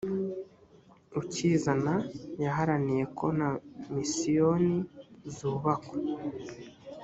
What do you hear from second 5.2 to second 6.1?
zubakwa